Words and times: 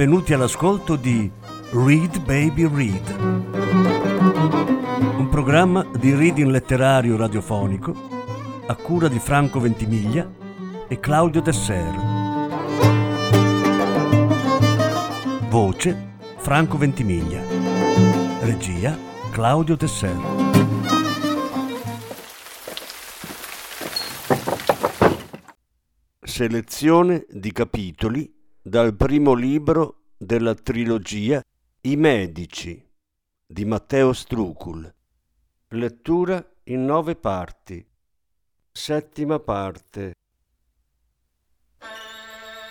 benvenuti 0.00 0.32
all'ascolto 0.32 0.96
di 0.96 1.30
Read 1.72 2.24
Baby 2.24 2.66
Read, 2.66 3.16
un 5.18 5.28
programma 5.30 5.86
di 5.98 6.14
reading 6.14 6.48
letterario 6.48 7.18
radiofonico 7.18 7.94
a 8.66 8.74
cura 8.76 9.08
di 9.08 9.18
Franco 9.18 9.60
Ventimiglia 9.60 10.26
e 10.88 10.98
Claudio 11.00 11.42
Desser. 11.42 11.94
Voce 15.50 16.14
Franco 16.38 16.78
Ventimiglia. 16.78 17.42
Regia 18.40 18.96
Claudio 19.30 19.76
Desser. 19.76 20.16
Selezione 26.22 27.26
di 27.28 27.52
capitoli 27.52 28.38
dal 28.62 28.94
primo 28.94 29.32
libro 29.32 29.99
della 30.22 30.54
trilogia 30.54 31.42
I 31.80 31.96
Medici 31.96 32.86
di 33.46 33.64
Matteo 33.64 34.12
Strucul. 34.12 34.94
Lettura 35.68 36.46
in 36.64 36.84
nove 36.84 37.16
parti. 37.16 37.82
Settima 38.70 39.38
parte. 39.38 40.12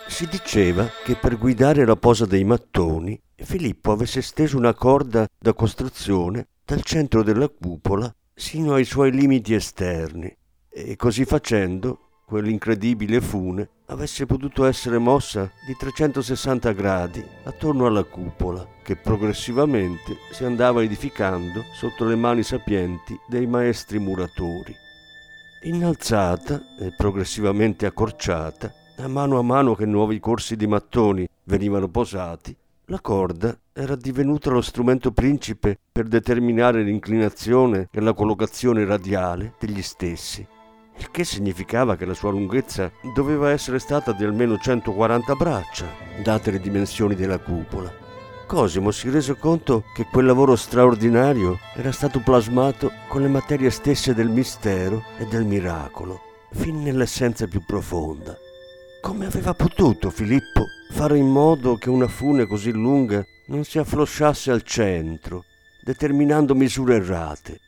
Si 0.08 0.28
diceva 0.28 0.88
che 1.04 1.16
per 1.16 1.40
guidare 1.40 1.86
la 1.86 1.96
posa 1.96 2.28
dei 2.28 2.44
mattoni 2.44 3.20
Filippo 3.36 3.94
avesse 3.94 4.22
steso 4.22 4.56
una 4.56 4.76
corda 4.76 5.28
da 5.36 5.54
costruzione 5.54 6.50
dal 6.64 6.84
centro 6.84 7.24
della 7.24 7.50
cupola 7.50 8.14
sino 8.32 8.76
ai 8.76 8.86
suoi 8.86 9.12
limiti 9.12 9.56
esterni 9.56 10.32
e 10.70 10.96
così 10.96 11.26
facendo 11.26 12.09
quell'incredibile 12.30 13.20
fune 13.20 13.68
avesse 13.88 14.28
potuto 14.28 14.66
essere 14.66 15.00
mossa 15.00 15.52
di 15.66 15.76
360 15.76 16.72
gradi 16.74 17.26
attorno 17.46 17.88
alla 17.88 18.04
cupola 18.04 18.66
che 18.84 18.96
progressivamente 18.96 20.18
si 20.32 20.46
andava 20.46 20.84
edificando 20.84 21.64
sotto 21.74 22.06
le 22.06 22.16
mani 22.16 22.44
sapienti 22.44 23.20
dei 23.28 23.48
maestri 23.48 23.98
muratori. 23.98 24.76
Innalzata 25.64 26.78
e 26.80 26.94
progressivamente 26.96 27.88
accorciata, 27.88 28.72
a 28.98 29.08
mano 29.08 29.40
a 29.40 29.42
mano 29.42 29.74
che 29.74 29.88
nuovi 29.88 30.20
corsi 30.20 30.56
di 30.56 30.68
mattoni 30.68 31.28
venivano 31.46 31.90
posati, 31.90 32.56
la 32.86 33.02
corda 33.02 33.58
era 33.74 33.96
divenuta 33.96 34.52
lo 34.52 34.62
strumento 34.62 35.12
principe 35.12 35.80
per 35.92 36.08
determinare 36.08 36.84
l'inclinazione 36.84 37.88
e 37.92 38.00
la 38.02 38.14
collocazione 38.14 38.86
radiale 38.86 39.56
degli 39.60 39.82
stessi 39.82 40.46
il 41.00 41.12
che 41.12 41.24
significava 41.24 41.96
che 41.96 42.06
la 42.06 42.14
sua 42.14 42.30
lunghezza 42.30 42.92
doveva 43.16 43.52
essere 43.52 43.80
stata 43.80 44.12
di 44.12 44.26
almeno 44.26 44.58
140 44.58 45.34
braccia, 45.36 45.88
date 46.22 46.52
le 46.52 46.60
dimensioni 46.60 47.16
della 47.16 47.40
cupola. 47.40 47.92
Cosimo 48.46 48.92
si 48.92 49.10
rese 49.10 49.38
conto 49.38 49.86
che 49.94 50.08
quel 50.12 50.26
lavoro 50.26 50.56
straordinario 50.56 51.58
era 51.76 51.92
stato 51.92 52.20
plasmato 52.20 52.92
con 53.08 53.22
le 53.22 53.28
materie 53.28 53.70
stesse 53.70 54.14
del 54.14 54.28
mistero 54.30 55.04
e 55.18 55.26
del 55.26 55.46
miracolo, 55.46 56.20
fin 56.52 56.82
nell'essenza 56.82 57.48
più 57.48 57.64
profonda. 57.66 58.36
Come 59.02 59.26
aveva 59.26 59.54
potuto 59.54 60.10
Filippo 60.10 60.66
fare 60.92 61.18
in 61.18 61.28
modo 61.28 61.76
che 61.76 61.90
una 61.90 62.08
fune 62.08 62.46
così 62.46 62.72
lunga 62.72 63.24
non 63.48 63.64
si 63.64 63.80
afflosciasse 63.80 64.52
al 64.52 64.64
centro, 64.64 65.46
determinando 65.86 66.56
misure 66.56 66.96
errate? 66.96 67.60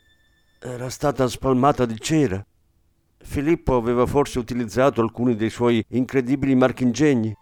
Era 0.60 0.90
stata 0.90 1.26
spalmata 1.28 1.86
di 1.86 1.98
cera 1.98 2.44
Filippo 3.24 3.76
aveva 3.76 4.04
forse 4.06 4.38
utilizzato 4.38 5.00
alcuni 5.00 5.36
dei 5.36 5.50
suoi 5.50 5.84
incredibili 5.90 6.54
marchingegni? 6.54 7.34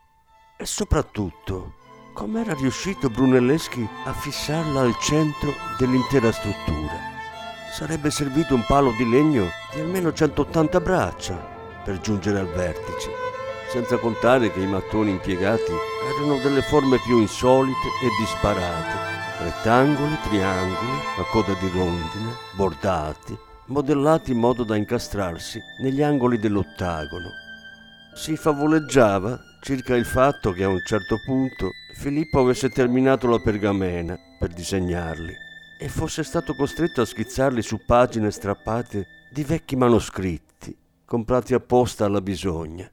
E 0.56 0.66
soprattutto, 0.66 1.74
com'era 2.12 2.54
riuscito 2.54 3.08
Brunelleschi 3.08 3.86
a 4.04 4.12
fissarla 4.12 4.82
al 4.82 4.96
centro 5.00 5.52
dell'intera 5.78 6.30
struttura? 6.30 7.08
Sarebbe 7.72 8.10
servito 8.10 8.54
un 8.54 8.64
palo 8.66 8.92
di 8.96 9.08
legno 9.08 9.46
di 9.72 9.80
almeno 9.80 10.12
180 10.12 10.80
braccia 10.80 11.34
per 11.82 11.98
giungere 12.00 12.40
al 12.40 12.48
vertice, 12.48 13.10
senza 13.70 13.96
contare 13.96 14.52
che 14.52 14.60
i 14.60 14.66
mattoni 14.66 15.10
impiegati 15.10 15.72
erano 16.14 16.40
delle 16.42 16.62
forme 16.62 16.98
più 16.98 17.18
insolite 17.18 17.88
e 18.02 18.08
disparate, 18.18 19.44
rettangoli, 19.44 20.16
triangoli, 20.28 20.90
a 21.18 21.22
coda 21.30 21.54
di 21.54 21.70
rondine, 21.72 22.36
bordati, 22.52 23.38
modellati 23.70 24.32
in 24.32 24.38
modo 24.38 24.64
da 24.64 24.76
incastrarsi 24.76 25.60
negli 25.80 26.02
angoli 26.02 26.38
dell'ottagono. 26.38 27.30
Si 28.14 28.36
favoleggiava 28.36 29.38
circa 29.62 29.94
il 29.94 30.04
fatto 30.04 30.52
che 30.52 30.64
a 30.64 30.68
un 30.68 30.82
certo 30.84 31.16
punto 31.24 31.70
Filippo 31.94 32.40
avesse 32.40 32.68
terminato 32.68 33.28
la 33.28 33.38
pergamena 33.38 34.18
per 34.38 34.52
disegnarli 34.52 35.34
e 35.80 35.88
fosse 35.88 36.22
stato 36.22 36.54
costretto 36.54 37.00
a 37.00 37.06
schizzarli 37.06 37.62
su 37.62 37.84
pagine 37.86 38.30
strappate 38.30 39.06
di 39.30 39.44
vecchi 39.44 39.76
manoscritti 39.76 40.76
comprati 41.04 41.54
apposta 41.54 42.04
alla 42.04 42.20
bisogna. 42.20 42.90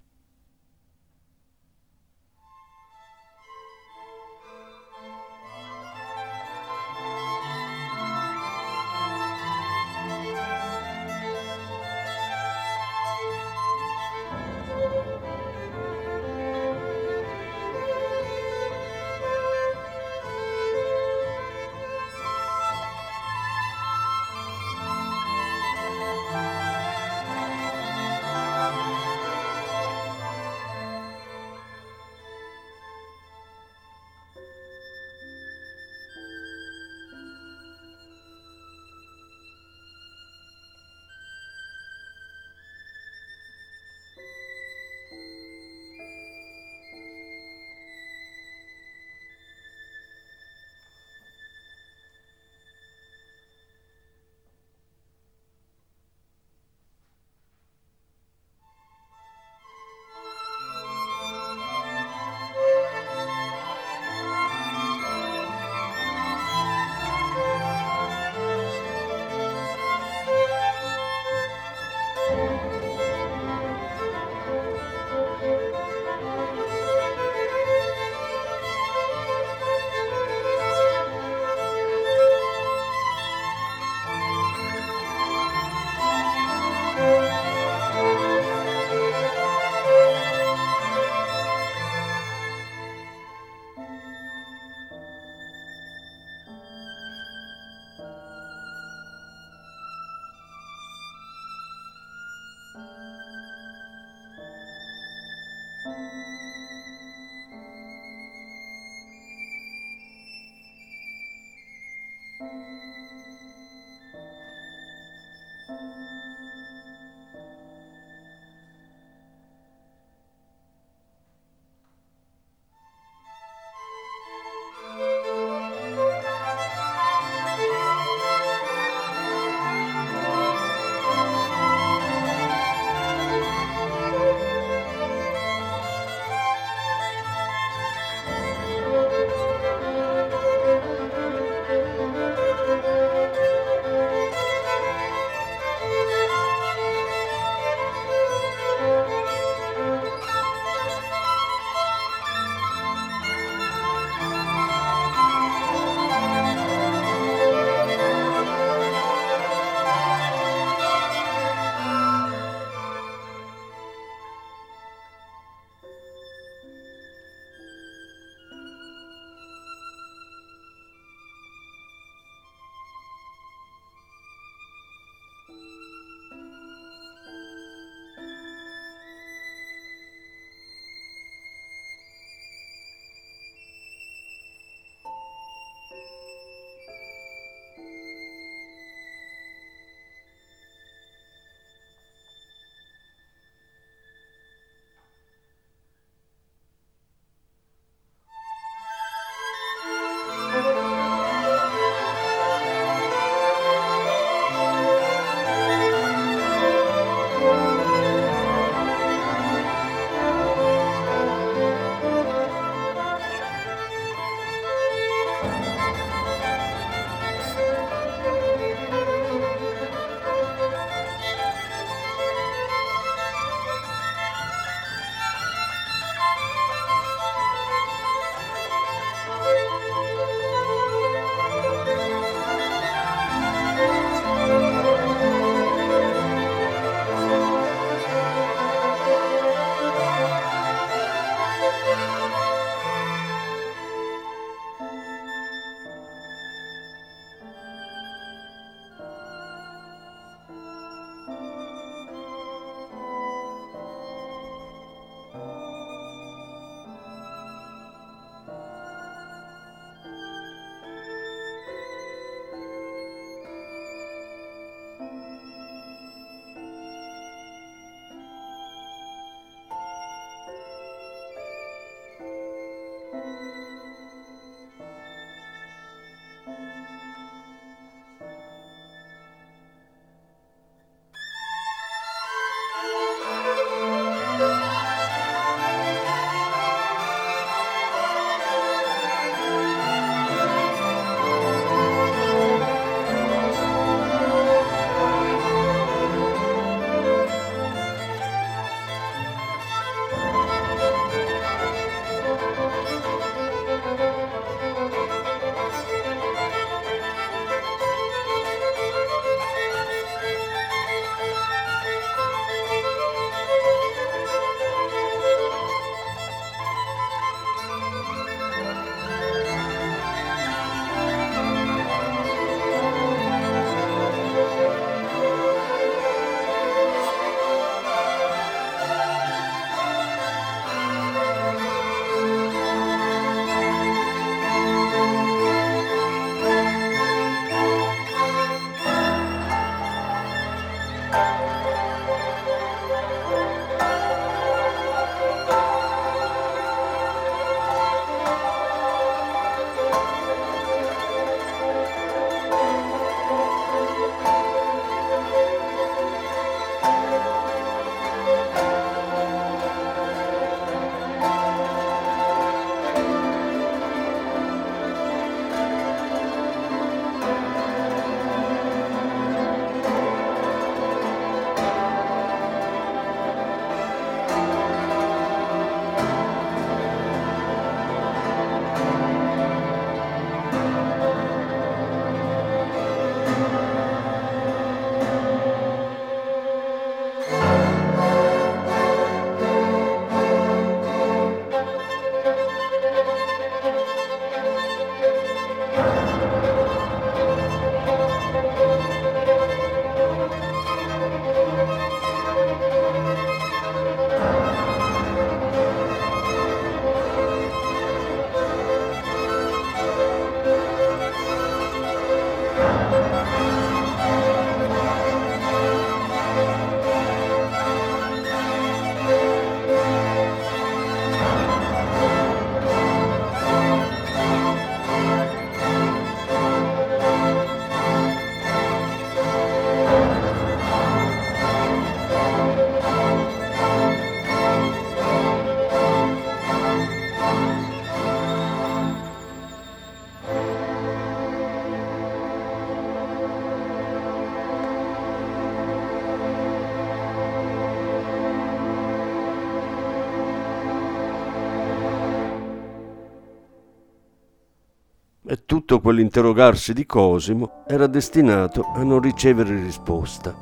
Tutto 455.57 455.79
quell'interrogarsi 455.79 456.71
di 456.71 456.85
Cosimo 456.85 457.63
era 457.65 457.87
destinato 457.87 458.61
a 458.75 458.83
non 458.83 459.01
ricevere 459.01 459.59
risposta, 459.59 460.35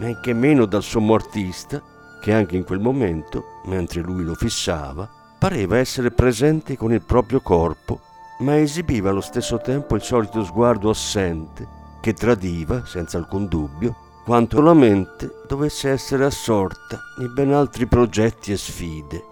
men 0.00 0.18
che 0.20 0.32
meno 0.32 0.64
dal 0.66 0.82
sommo 0.82 1.14
artista, 1.14 1.80
che 2.20 2.32
anche 2.32 2.56
in 2.56 2.64
quel 2.64 2.80
momento, 2.80 3.60
mentre 3.66 4.00
lui 4.00 4.24
lo 4.24 4.34
fissava, 4.34 5.08
pareva 5.38 5.78
essere 5.78 6.10
presente 6.10 6.76
con 6.76 6.92
il 6.92 7.00
proprio 7.00 7.40
corpo, 7.42 8.00
ma 8.40 8.58
esibiva 8.58 9.10
allo 9.10 9.20
stesso 9.20 9.58
tempo 9.58 9.94
il 9.94 10.02
solito 10.02 10.42
sguardo 10.42 10.90
assente 10.90 11.68
che 12.00 12.12
tradiva, 12.12 12.84
senza 12.86 13.18
alcun 13.18 13.46
dubbio, 13.46 13.94
quanto 14.24 14.60
la 14.60 14.74
mente 14.74 15.42
dovesse 15.46 15.90
essere 15.90 16.24
assorta 16.24 16.98
in 17.20 17.32
ben 17.32 17.52
altri 17.52 17.86
progetti 17.86 18.50
e 18.50 18.56
sfide. 18.56 19.24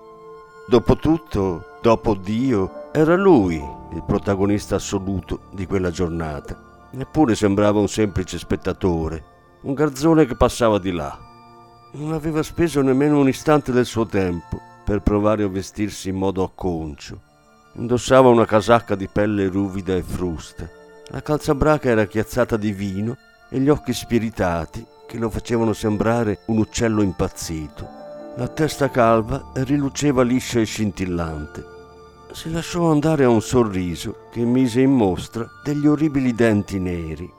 Dopotutto, 0.69 1.79
dopo 1.83 2.15
Dio, 2.15 2.84
era 2.97 3.17
lui 3.17 3.57
il 3.57 4.05
protagonista 4.07 4.77
assoluto 4.77 5.49
di 5.53 5.67
quella 5.67 5.91
giornata. 5.91 6.89
Neppure 6.93 7.35
sembrava 7.35 7.81
un 7.81 7.89
semplice 7.89 8.39
spettatore, 8.39 9.25
un 9.63 9.75
garzone 9.75 10.27
che 10.27 10.37
passava 10.37 10.79
di 10.79 10.93
là. 10.93 11.19
Non 11.95 12.13
aveva 12.13 12.45
speso 12.45 12.83
nemmeno 12.83 13.19
un 13.19 13.27
istante 13.27 13.73
del 13.73 13.85
suo 13.85 14.07
tempo 14.07 14.61
per 14.85 15.03
provare 15.03 15.43
a 15.43 15.49
vestirsi 15.49 16.11
in 16.11 16.15
modo 16.15 16.45
acconcio. 16.45 17.21
Indossava 17.73 18.29
una 18.29 18.47
casacca 18.47 18.95
di 18.95 19.09
pelle 19.09 19.49
ruvida 19.49 19.97
e 19.97 20.03
frusta. 20.03 20.71
La 21.09 21.21
calzabraca 21.21 21.89
era 21.89 22.05
chiazzata 22.05 22.57
di 22.57 22.71
vino 22.71 23.17
e 23.51 23.59
gli 23.59 23.71
occhi 23.71 23.93
spiritati 23.93 24.87
che 25.09 25.19
lo 25.19 25.31
facevano 25.31 25.73
sembrare 25.73 26.43
un 26.47 26.59
uccello 26.59 27.03
impazzito. 27.03 27.89
La 28.37 28.47
testa 28.47 28.89
calva 28.89 29.51
riluceva 29.55 30.23
liscia 30.23 30.61
e 30.61 30.65
scintillante. 30.65 31.74
Si 32.35 32.51
lasciò 32.51 32.91
andare 32.91 33.23
a 33.23 33.29
un 33.29 33.41
sorriso 33.41 34.27
che 34.33 34.41
mise 34.45 34.81
in 34.81 34.91
mostra 34.91 35.49
degli 35.63 35.87
orribili 35.87 36.35
denti 36.35 36.81
neri. 36.81 37.33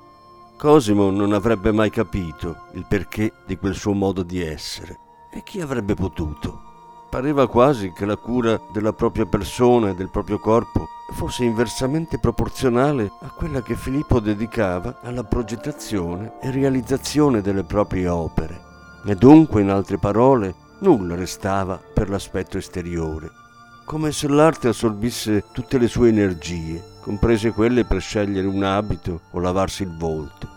Cosimo 0.57 1.09
non 1.09 1.33
avrebbe 1.33 1.73
mai 1.73 1.89
capito 1.89 2.67
il 2.75 2.85
perché 2.87 3.33
di 3.45 3.57
quel 3.57 3.75
suo 3.75 3.91
modo 3.91 4.23
di 4.23 4.41
essere. 4.41 4.97
E 5.33 5.43
chi 5.43 5.59
avrebbe 5.59 5.95
potuto? 5.95 6.61
Pareva 7.09 7.45
quasi 7.49 7.91
che 7.91 8.05
la 8.05 8.15
cura 8.15 8.57
della 8.71 8.93
propria 8.93 9.25
persona 9.25 9.89
e 9.89 9.95
del 9.95 10.09
proprio 10.09 10.39
corpo 10.39 10.87
fosse 11.11 11.43
inversamente 11.43 12.17
proporzionale 12.17 13.11
a 13.19 13.29
quella 13.31 13.61
che 13.61 13.75
Filippo 13.75 14.21
dedicava 14.21 15.01
alla 15.03 15.25
progettazione 15.25 16.39
e 16.41 16.51
realizzazione 16.51 17.41
delle 17.41 17.65
proprie 17.65 18.07
opere. 18.07 18.61
E 19.05 19.13
dunque, 19.15 19.61
in 19.61 19.71
altre 19.71 19.97
parole, 19.97 20.55
nulla 20.79 21.15
restava 21.15 21.77
per 21.93 22.09
l'aspetto 22.09 22.57
esteriore, 22.57 23.43
come 23.85 24.11
se 24.11 24.27
l'arte 24.27 24.67
assorbisse 24.67 25.45
tutte 25.51 25.77
le 25.77 25.87
sue 25.87 26.09
energie, 26.09 26.83
comprese 27.01 27.51
quelle 27.51 27.85
per 27.85 28.01
scegliere 28.01 28.47
un 28.47 28.63
abito 28.63 29.21
o 29.31 29.39
lavarsi 29.39 29.83
il 29.83 29.95
volto. 29.95 30.49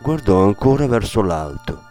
Guardò 0.00 0.44
ancora 0.44 0.86
verso 0.86 1.20
l'alto. 1.20 1.82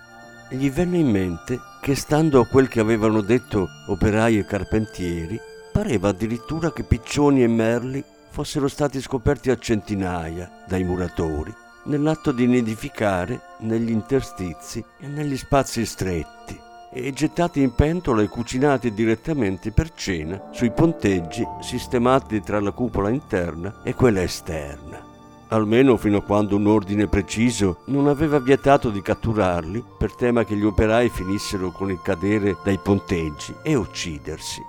Gli 0.49 0.71
venne 0.71 0.97
in 0.97 1.11
mente 1.11 1.59
che, 1.81 1.95
stando 1.95 2.39
a 2.39 2.47
quel 2.47 2.67
che 2.67 2.79
avevano 2.79 3.21
detto 3.21 3.67
operai 3.87 4.39
e 4.39 4.45
carpentieri, 4.45 5.39
Pareva 5.75 6.07
addirittura 6.07 6.71
che 6.71 6.83
piccioni 6.83 7.43
e 7.43 7.47
merli 7.47 8.01
fossero 8.29 8.69
stati 8.69 9.01
scoperti 9.01 9.49
a 9.49 9.57
centinaia 9.57 10.49
dai 10.65 10.85
muratori, 10.85 11.53
nell'atto 11.87 12.31
di 12.31 12.47
nidificare 12.47 13.41
negli 13.59 13.89
interstizi 13.89 14.81
e 14.97 15.07
negli 15.07 15.35
spazi 15.35 15.85
stretti, 15.85 16.57
e 16.95 17.11
gettati 17.11 17.61
in 17.61 17.75
pentola 17.75 18.21
e 18.21 18.29
cucinati 18.29 18.93
direttamente 18.93 19.71
per 19.71 19.93
cena 19.93 20.49
sui 20.51 20.71
ponteggi 20.71 21.45
sistemati 21.59 22.41
tra 22.41 22.61
la 22.61 22.71
cupola 22.71 23.09
interna 23.09 23.81
e 23.83 23.93
quella 23.93 24.21
esterna 24.21 25.13
almeno 25.49 25.97
fino 25.97 26.17
a 26.17 26.23
quando 26.23 26.55
un 26.55 26.67
ordine 26.67 27.07
preciso 27.07 27.81
non 27.85 28.07
aveva 28.07 28.39
vietato 28.39 28.89
di 28.89 29.01
catturarli 29.01 29.83
per 29.97 30.15
tema 30.15 30.43
che 30.43 30.55
gli 30.55 30.63
operai 30.63 31.09
finissero 31.09 31.71
con 31.71 31.91
il 31.91 32.01
cadere 32.01 32.57
dai 32.63 32.77
ponteggi 32.77 33.53
e 33.61 33.75
uccidersi. 33.75 34.61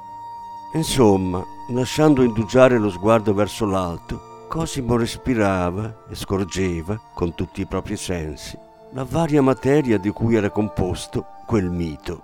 Insomma, 0.75 1.43
lasciando 1.71 2.23
indugiare 2.23 2.79
lo 2.79 2.91
sguardo 2.91 3.33
verso 3.33 3.65
l'alto, 3.65 4.35
Cosimo 4.49 4.97
respirava 4.97 6.05
e 6.09 6.15
scorgeva, 6.15 7.01
con 7.15 7.35
tutti 7.35 7.63
i 7.63 7.67
propri 7.67 7.97
sensi, 7.97 8.57
la 8.97 9.05
varia 9.05 9.43
materia 9.43 9.99
di 9.99 10.09
cui 10.09 10.37
era 10.37 10.49
composto 10.49 11.27
quel 11.45 11.69
mito. 11.69 12.23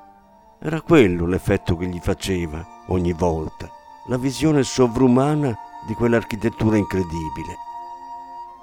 Era 0.58 0.80
quello 0.80 1.26
l'effetto 1.26 1.76
che 1.76 1.84
gli 1.86 1.98
faceva, 2.00 2.66
ogni 2.86 3.12
volta, 3.12 3.68
la 4.06 4.16
visione 4.16 4.62
sovrumana 4.62 5.54
di 5.86 5.92
quell'architettura 5.92 6.78
incredibile. 6.78 7.58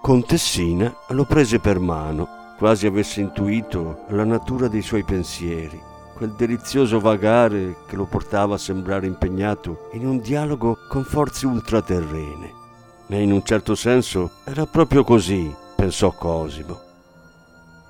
Contessina 0.01 0.91
lo 1.09 1.23
prese 1.25 1.59
per 1.59 1.77
mano, 1.77 2.27
quasi 2.57 2.87
avesse 2.87 3.21
intuito 3.21 4.05
la 4.07 4.23
natura 4.23 4.67
dei 4.67 4.81
suoi 4.81 5.03
pensieri 5.03 5.79
quel 6.15 6.31
delizioso 6.31 6.99
vagare 6.99 7.77
che 7.87 7.95
lo 7.95 8.03
portava 8.03 8.55
a 8.55 8.57
sembrare 8.57 9.07
impegnato 9.07 9.87
in 9.93 10.05
un 10.05 10.19
dialogo 10.19 10.79
con 10.89 11.05
forze 11.05 11.45
ultraterrene. 11.45 12.53
E 13.07 13.21
in 13.21 13.31
un 13.31 13.41
certo 13.45 13.73
senso 13.73 14.31
era 14.43 14.65
proprio 14.65 15.05
così, 15.05 15.55
pensò 15.77 16.11
Cosimo. 16.11 16.88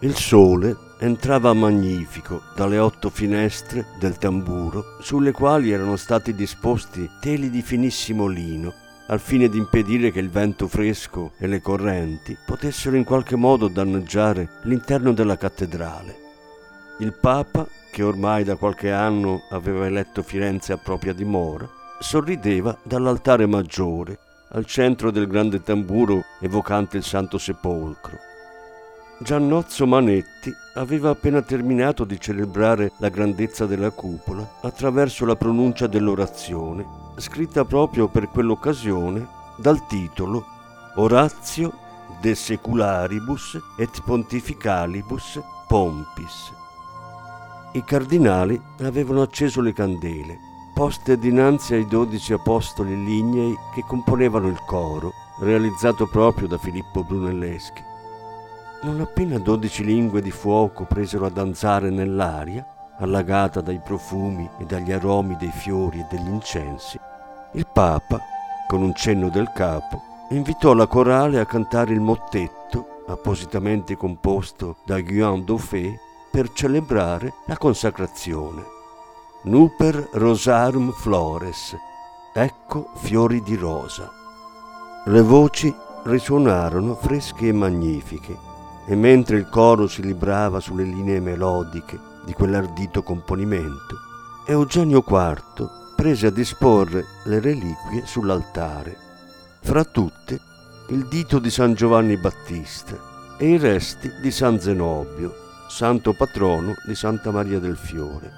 Il 0.01 0.15
sole 0.15 0.77
entrava 0.99 1.51
magnifico 1.51 2.43
dalle 2.55 2.77
otto 2.77 3.09
finestre 3.09 3.87
del 3.99 4.17
tamburo 4.17 4.95
sulle 5.01 5.31
quali 5.33 5.71
erano 5.71 5.97
stati 5.97 6.33
disposti 6.33 7.09
teli 7.19 7.49
di 7.49 7.61
finissimo 7.61 8.25
lino 8.27 8.73
al 9.07 9.19
fine 9.19 9.49
di 9.49 9.57
impedire 9.57 10.11
che 10.11 10.19
il 10.19 10.29
vento 10.29 10.69
fresco 10.69 11.33
e 11.37 11.47
le 11.47 11.61
correnti 11.61 12.37
potessero 12.45 12.95
in 12.95 13.03
qualche 13.03 13.35
modo 13.35 13.67
danneggiare 13.67 14.59
l'interno 14.63 15.11
della 15.11 15.35
cattedrale. 15.35 16.15
Il 16.99 17.13
Papa 17.13 17.67
che 17.91 18.01
ormai 18.01 18.45
da 18.45 18.55
qualche 18.55 18.91
anno 18.91 19.41
aveva 19.49 19.85
eletto 19.85 20.23
Firenze 20.23 20.71
a 20.71 20.77
propria 20.77 21.11
dimora, 21.11 21.67
sorrideva 21.99 22.77
dall'altare 22.83 23.45
maggiore, 23.47 24.17
al 24.51 24.65
centro 24.65 25.11
del 25.11 25.27
grande 25.27 25.61
tamburo 25.61 26.23
evocante 26.39 26.95
il 26.95 27.03
Santo 27.03 27.37
Sepolcro. 27.37 28.28
Giannozzo 29.21 29.85
Manetti 29.85 30.49
aveva 30.75 31.09
appena 31.09 31.41
terminato 31.41 32.05
di 32.05 32.17
celebrare 32.17 32.93
la 32.99 33.09
grandezza 33.09 33.65
della 33.65 33.91
cupola 33.91 34.59
attraverso 34.61 35.25
la 35.25 35.35
pronuncia 35.35 35.87
dell'orazione, 35.87 36.85
scritta 37.17 37.65
proprio 37.65 38.07
per 38.07 38.29
quell'occasione 38.29 39.27
dal 39.57 39.85
titolo 39.87 40.45
Oratio 40.95 41.73
de 42.21 42.33
Secularibus 42.33 43.59
et 43.77 44.01
Pontificalibus 44.03 45.41
Pompis. 45.67 46.53
I 47.73 47.83
cardinali 47.83 48.59
avevano 48.79 49.21
acceso 49.21 49.59
le 49.59 49.73
candele, 49.73 50.39
poste 50.73 51.19
dinanzi 51.19 51.73
ai 51.73 51.85
dodici 51.85 52.31
apostoli 52.31 52.95
lignei 52.95 53.53
che 53.75 53.83
componevano 53.85 54.47
il 54.47 54.63
coro, 54.65 55.11
realizzato 55.41 56.07
proprio 56.07 56.47
da 56.47 56.57
Filippo 56.57 57.03
Brunelleschi. 57.03 57.87
Non 58.81 59.01
appena 59.01 59.37
dodici 59.37 59.83
lingue 59.83 60.21
di 60.21 60.31
fuoco 60.31 60.85
presero 60.85 61.25
a 61.25 61.29
danzare 61.29 61.89
nell'aria, 61.89 62.65
allagata 62.99 63.59
dai 63.59 63.81
profumi 63.83 64.49
e 64.57 64.63
dagli 64.63 64.93
aromi 64.93 65.35
dei 65.35 65.51
fiori 65.51 65.99
e 65.99 66.05
degli 66.09 66.29
incensi, 66.29 66.97
il 67.53 67.67
Papa, 67.67 68.21
con 68.69 68.81
un 68.81 68.93
cenno 68.93 69.29
del 69.29 69.51
capo, 69.53 70.01
invitò 70.29 70.73
la 70.73 70.87
corale 70.87 71.41
a 71.41 71.45
cantare 71.45 71.91
il 71.91 71.99
mottetto, 71.99 73.03
appositamente 73.07 73.97
composto 73.97 74.77
da 74.85 75.01
Guillaume 75.01 75.43
Dauphin, 75.43 75.97
per 76.31 76.49
celebrare 76.53 77.33
la 77.47 77.57
consacrazione. 77.57 78.63
Nuper 79.43 80.07
rosarum 80.13 80.93
flores, 80.93 81.75
ecco 82.33 82.91
fiori 82.95 83.41
di 83.41 83.57
rosa. 83.57 84.09
Le 85.03 85.21
voci 85.21 85.73
risuonarono 86.03 86.95
fresche 86.95 87.47
e 87.47 87.51
magnifiche 87.51 88.48
e 88.89 88.95
mentre 88.95 89.37
il 89.37 89.47
coro 89.47 89.87
si 89.87 90.01
librava 90.01 90.59
sulle 90.59 90.83
linee 90.83 91.19
melodiche 91.19 91.99
di 92.25 92.33
quell'ardito 92.33 93.03
componimento, 93.03 93.95
Eugenio 94.47 95.05
IV 95.07 95.69
prese 95.95 96.25
a 96.25 96.31
disporre 96.31 97.05
le 97.25 97.39
reliquie 97.39 98.03
sull'altare, 98.05 98.97
fra 99.61 99.83
tutte 99.83 100.39
il 100.87 101.07
dito 101.07 101.37
di 101.37 101.51
San 101.51 101.75
Giovanni 101.75 102.17
Battista 102.17 102.97
e 103.37 103.49
i 103.49 103.57
resti 103.59 104.11
di 104.23 104.31
San 104.31 104.59
Zenobio, 104.59 105.35
santo 105.67 106.13
patrono 106.13 106.73
di 106.87 106.95
Santa 106.95 107.29
Maria 107.29 107.59
del 107.59 107.77
Fiore. 107.77 108.31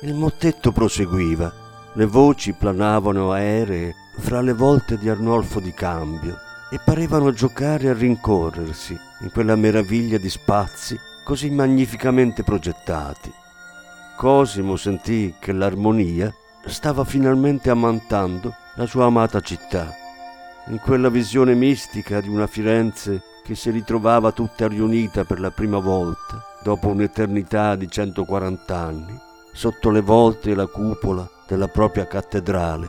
Il 0.00 0.14
mottetto 0.14 0.72
proseguiva, 0.72 1.52
le 1.92 2.06
voci 2.06 2.52
planavano 2.52 3.30
aeree 3.30 3.94
fra 4.18 4.40
le 4.40 4.54
volte 4.54 4.98
di 4.98 5.08
Arnolfo 5.08 5.60
di 5.60 5.72
Cambio 5.72 6.36
e 6.68 6.80
parevano 6.84 7.30
giocare 7.30 7.90
a 7.90 7.94
rincorrersi 7.94 9.10
in 9.22 9.30
quella 9.30 9.56
meraviglia 9.56 10.18
di 10.18 10.28
spazi 10.28 10.98
così 11.24 11.50
magnificamente 11.50 12.42
progettati. 12.42 13.32
Cosimo 14.16 14.76
sentì 14.76 15.34
che 15.38 15.52
l'armonia 15.52 16.32
stava 16.66 17.04
finalmente 17.04 17.70
ammantando 17.70 18.54
la 18.76 18.86
sua 18.86 19.06
amata 19.06 19.40
città 19.40 20.00
in 20.68 20.78
quella 20.78 21.08
visione 21.08 21.54
mistica 21.54 22.20
di 22.20 22.28
una 22.28 22.46
Firenze 22.46 23.22
che 23.44 23.56
si 23.56 23.70
ritrovava 23.70 24.30
tutta 24.30 24.68
riunita 24.68 25.24
per 25.24 25.40
la 25.40 25.50
prima 25.50 25.78
volta, 25.78 26.40
dopo 26.62 26.88
un'eternità 26.88 27.74
di 27.74 27.88
140 27.88 28.76
anni, 28.76 29.18
sotto 29.52 29.90
le 29.90 30.00
volte 30.00 30.50
e 30.50 30.54
la 30.54 30.66
cupola 30.66 31.28
della 31.48 31.66
propria 31.66 32.06
cattedrale, 32.06 32.88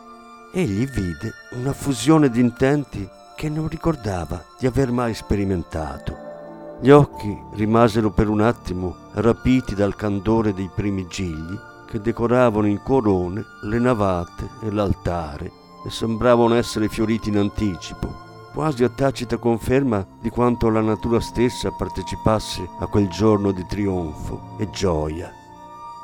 egli 0.53 0.85
vide 0.87 1.33
una 1.53 1.73
fusione 1.73 2.29
di 2.29 2.39
intenti 2.39 3.09
che 3.35 3.49
non 3.49 3.67
ricordava 3.67 4.43
di 4.57 4.65
aver 4.65 4.91
mai 4.91 5.13
sperimentato. 5.13 6.31
Gli 6.79 6.89
occhi 6.89 7.37
rimasero 7.53 8.09
per 8.11 8.27
un 8.29 8.41
attimo 8.41 8.95
rapiti 9.13 9.75
dal 9.75 9.95
candore 9.95 10.53
dei 10.53 10.69
primi 10.73 11.07
gigli 11.07 11.57
che 11.87 12.01
decoravano 12.01 12.67
in 12.67 12.81
corone 12.83 13.45
le 13.61 13.79
navate 13.79 14.49
e 14.61 14.71
l'altare 14.71 15.51
e 15.85 15.89
sembravano 15.89 16.55
essere 16.55 16.89
fioriti 16.89 17.29
in 17.29 17.37
anticipo, 17.37 18.11
quasi 18.53 18.83
a 18.83 18.89
tacita 18.89 19.37
conferma 19.37 20.05
di 20.19 20.29
quanto 20.29 20.69
la 20.69 20.81
natura 20.81 21.19
stessa 21.19 21.71
partecipasse 21.71 22.67
a 22.79 22.87
quel 22.87 23.07
giorno 23.09 23.51
di 23.51 23.65
trionfo 23.65 24.55
e 24.57 24.69
gioia. 24.69 25.31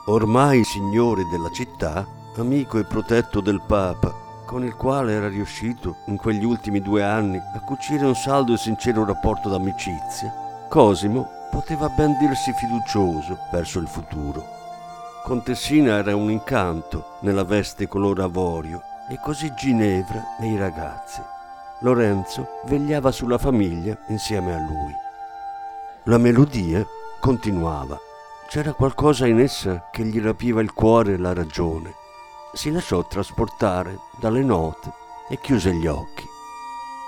Ormai 0.05 0.63
signore 0.63 1.27
della 1.29 1.51
città, 1.51 2.07
amico 2.37 2.77
e 2.77 2.83
protetto 2.83 3.41
del 3.41 3.61
Papa, 3.65 4.28
con 4.49 4.63
il 4.63 4.75
quale 4.75 5.13
era 5.13 5.27
riuscito 5.27 5.97
in 6.05 6.17
quegli 6.17 6.43
ultimi 6.43 6.81
due 6.81 7.03
anni 7.03 7.37
a 7.37 7.59
cucire 7.59 8.03
un 8.03 8.15
saldo 8.15 8.53
e 8.53 8.57
sincero 8.57 9.05
rapporto 9.05 9.47
d'amicizia, 9.47 10.65
Cosimo 10.67 11.29
poteva 11.51 11.87
ben 11.89 12.17
dirsi 12.17 12.51
fiducioso 12.53 13.37
verso 13.51 13.77
il 13.77 13.87
futuro. 13.87 14.43
Contessina 15.23 15.97
era 15.97 16.15
un 16.15 16.31
incanto 16.31 17.17
nella 17.19 17.43
veste 17.43 17.87
color 17.87 18.21
avorio 18.21 18.81
e 19.07 19.19
così 19.23 19.53
Ginevra 19.53 20.35
nei 20.39 20.57
ragazzi. 20.57 21.21
Lorenzo 21.81 22.61
vegliava 22.65 23.11
sulla 23.11 23.37
famiglia 23.37 23.95
insieme 24.07 24.55
a 24.55 24.57
lui. 24.57 24.93
La 26.05 26.17
melodia 26.17 26.83
continuava. 27.19 27.99
C'era 28.47 28.73
qualcosa 28.73 29.27
in 29.27 29.39
essa 29.39 29.89
che 29.91 30.03
gli 30.03 30.19
rapiva 30.19 30.59
il 30.59 30.73
cuore 30.73 31.13
e 31.13 31.17
la 31.17 31.35
ragione. 31.35 31.98
Si 32.53 32.71
lasciò 32.71 33.05
trasportare 33.05 33.99
dalle 34.17 34.43
note 34.43 34.91
e 35.29 35.39
chiuse 35.39 35.73
gli 35.73 35.87
occhi. 35.87 36.27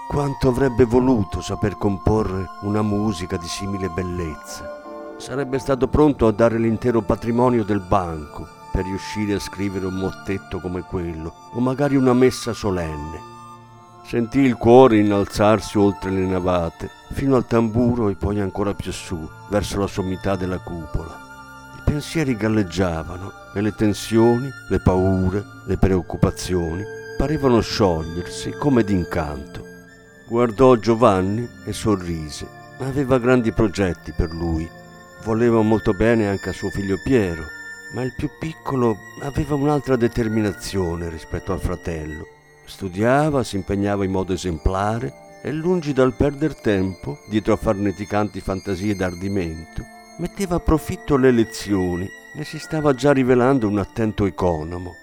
Quanto 0.07 0.49
avrebbe 0.49 0.85
voluto 0.85 1.41
saper 1.41 1.77
comporre 1.77 2.45
una 2.61 2.81
musica 2.81 3.37
di 3.37 3.47
simile 3.47 3.89
bellezza 3.89 4.79
sarebbe 5.21 5.59
stato 5.59 5.87
pronto 5.87 6.25
a 6.25 6.31
dare 6.31 6.57
l'intero 6.57 7.01
patrimonio 7.01 7.63
del 7.63 7.79
banco 7.79 8.47
per 8.71 8.85
riuscire 8.85 9.35
a 9.35 9.39
scrivere 9.39 9.85
un 9.85 9.93
mottetto 9.93 10.59
come 10.59 10.81
quello, 10.81 11.31
o 11.51 11.59
magari 11.59 11.95
una 11.95 12.13
messa 12.13 12.53
solenne. 12.53 13.29
Sentì 14.03 14.39
il 14.39 14.55
cuore 14.55 14.97
innalzarsi 14.97 15.77
oltre 15.77 16.09
le 16.09 16.25
navate, 16.25 16.89
fino 17.11 17.35
al 17.35 17.45
tamburo 17.45 18.09
e 18.09 18.15
poi 18.15 18.39
ancora 18.39 18.73
più 18.73 18.91
su, 18.91 19.29
verso 19.49 19.79
la 19.79 19.87
sommità 19.87 20.35
della 20.35 20.57
cupola. 20.57 21.30
Pensieri 21.91 22.37
galleggiavano 22.37 23.33
e 23.53 23.59
le 23.59 23.75
tensioni, 23.75 24.49
le 24.69 24.79
paure, 24.79 25.43
le 25.65 25.75
preoccupazioni 25.75 26.81
parevano 27.17 27.59
sciogliersi 27.59 28.51
come 28.51 28.85
d'incanto. 28.85 29.61
Guardò 30.25 30.77
Giovanni 30.77 31.45
e 31.65 31.73
sorrise. 31.73 32.47
Aveva 32.79 33.19
grandi 33.19 33.51
progetti 33.51 34.13
per 34.13 34.31
lui 34.31 34.65
Voleva 35.23 35.61
molto 35.61 35.93
bene 35.93 36.29
anche 36.29 36.49
a 36.49 36.53
suo 36.53 36.69
figlio 36.69 36.95
Piero, 37.03 37.43
ma 37.93 38.03
il 38.03 38.13
più 38.15 38.29
piccolo 38.39 38.95
aveva 39.19 39.55
un'altra 39.55 39.97
determinazione 39.97 41.09
rispetto 41.09 41.51
al 41.51 41.59
fratello. 41.59 42.25
Studiava, 42.63 43.43
si 43.43 43.57
impegnava 43.57 44.05
in 44.05 44.11
modo 44.11 44.31
esemplare 44.31 45.13
e 45.43 45.51
lungi 45.51 45.91
dal 45.91 46.13
perder 46.15 46.55
tempo 46.55 47.19
dietro 47.29 47.51
a 47.51 47.57
farneticanti 47.57 48.39
fantasie 48.39 48.95
d'ardimento, 48.95 49.83
metteva 50.21 50.57
a 50.57 50.59
profitto 50.59 51.17
le 51.17 51.31
lezioni 51.31 52.07
e 52.35 52.43
si 52.43 52.59
stava 52.59 52.93
già 52.93 53.11
rivelando 53.11 53.67
un 53.67 53.79
attento 53.79 54.27
economo. 54.27 54.95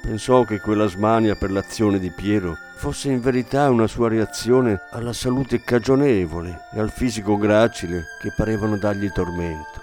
Pensò 0.00 0.44
che 0.44 0.58
quella 0.58 0.86
smania 0.86 1.34
per 1.34 1.50
l'azione 1.50 1.98
di 1.98 2.10
Piero 2.10 2.56
fosse 2.76 3.10
in 3.10 3.20
verità 3.20 3.68
una 3.68 3.86
sua 3.86 4.08
reazione 4.08 4.80
alla 4.92 5.12
salute 5.12 5.62
cagionevole 5.62 6.60
e 6.72 6.80
al 6.80 6.90
fisico 6.90 7.36
gracile 7.36 8.04
che 8.22 8.32
parevano 8.34 8.78
dargli 8.78 9.12
tormento. 9.12 9.82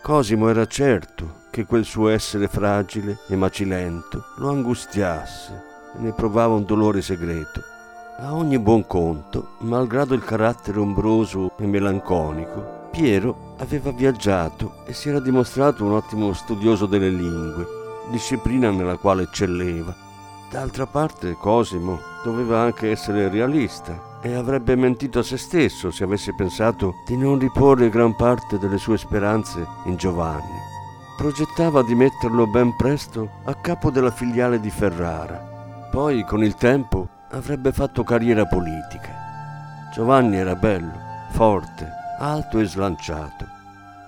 Cosimo 0.00 0.48
era 0.48 0.64
certo 0.66 1.46
che 1.50 1.64
quel 1.64 1.84
suo 1.84 2.08
essere 2.08 2.46
fragile 2.46 3.18
e 3.28 3.34
macilento 3.34 4.26
lo 4.36 4.50
angustiasse 4.50 5.62
e 5.96 5.98
ne 5.98 6.12
provava 6.12 6.54
un 6.54 6.64
dolore 6.64 7.02
segreto. 7.02 7.64
A 8.18 8.32
ogni 8.32 8.60
buon 8.60 8.86
conto, 8.86 9.56
malgrado 9.62 10.14
il 10.14 10.22
carattere 10.22 10.78
ombroso 10.78 11.50
e 11.58 11.66
melanconico, 11.66 12.78
Piero 12.90 13.54
aveva 13.58 13.92
viaggiato 13.92 14.84
e 14.84 14.92
si 14.92 15.08
era 15.08 15.20
dimostrato 15.20 15.84
un 15.84 15.92
ottimo 15.92 16.32
studioso 16.32 16.86
delle 16.86 17.10
lingue 17.10 17.78
disciplina 18.10 18.70
nella 18.70 18.96
quale 18.96 19.22
eccelleva. 19.22 19.94
D'altra 20.50 20.86
parte 20.86 21.34
Cosimo 21.34 22.00
doveva 22.24 22.60
anche 22.60 22.90
essere 22.90 23.28
realista 23.28 24.18
e 24.20 24.34
avrebbe 24.34 24.74
mentito 24.74 25.20
a 25.20 25.22
se 25.22 25.36
stesso 25.36 25.90
se 25.90 26.04
avesse 26.04 26.34
pensato 26.34 26.96
di 27.06 27.16
non 27.16 27.38
riporre 27.38 27.88
gran 27.88 28.14
parte 28.16 28.58
delle 28.58 28.78
sue 28.78 28.98
speranze 28.98 29.64
in 29.84 29.96
Giovanni. 29.96 30.58
Progettava 31.16 31.82
di 31.82 31.94
metterlo 31.94 32.46
ben 32.46 32.74
presto 32.76 33.28
a 33.44 33.54
capo 33.54 33.90
della 33.90 34.10
filiale 34.10 34.58
di 34.58 34.70
Ferrara. 34.70 35.88
Poi, 35.90 36.24
con 36.24 36.42
il 36.42 36.54
tempo, 36.54 37.08
avrebbe 37.30 37.72
fatto 37.72 38.02
carriera 38.02 38.46
politica. 38.46 39.14
Giovanni 39.94 40.36
era 40.36 40.54
bello, 40.56 40.92
forte, 41.30 41.88
alto 42.22 42.58
e 42.58 42.66
slanciato. 42.66 43.46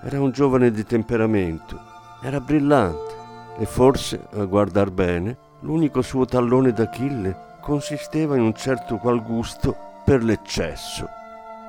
Era 0.03 0.21
un 0.21 0.29
giovane 0.29 0.69
di 0.69 0.85
temperamento, 0.85 1.79
era 2.21 2.39
brillante 2.39 3.15
e 3.57 3.65
forse, 3.65 4.27
a 4.35 4.43
guardar 4.45 4.91
bene, 4.91 5.35
l'unico 5.61 6.01
suo 6.03 6.25
tallone 6.25 6.73
d'Achille 6.73 7.35
consisteva 7.59 8.35
in 8.35 8.43
un 8.43 8.53
certo 8.53 8.97
qual 8.97 9.23
gusto 9.23 9.75
per 10.03 10.23
l'eccesso. 10.23 11.09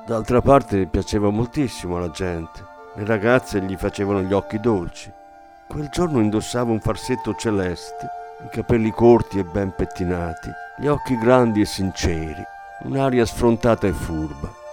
D'altra 0.05 0.41
parte 0.41 0.85
piaceva 0.85 1.29
moltissimo 1.29 1.97
alla 1.97 2.11
gente, 2.11 2.63
le 2.93 3.05
ragazze 3.05 3.59
gli 3.61 3.75
facevano 3.75 4.21
gli 4.21 4.33
occhi 4.33 4.59
dolci. 4.59 5.11
Quel 5.67 5.89
giorno 5.89 6.19
indossava 6.19 6.71
un 6.71 6.79
farsetto 6.79 7.33
celeste, 7.33 8.07
i 8.45 8.49
capelli 8.51 8.91
corti 8.91 9.39
e 9.39 9.43
ben 9.43 9.73
pettinati, 9.75 10.51
gli 10.77 10.85
occhi 10.85 11.17
grandi 11.17 11.61
e 11.61 11.65
sinceri, 11.65 12.43
un'aria 12.83 13.25
sfrontata 13.25 13.87
e 13.87 13.93
furba. 13.93 14.63